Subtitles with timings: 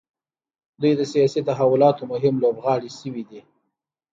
[0.81, 3.41] دوی د سیاسي تحولاتو مهم لوبغاړي شوي دي.